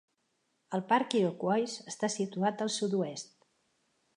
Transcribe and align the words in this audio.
El 0.77 0.81
parc 0.91 1.17
Iroquois 1.19 1.75
està 1.93 2.09
situat 2.15 2.65
al 2.67 2.73
sud-oest. 2.79 3.33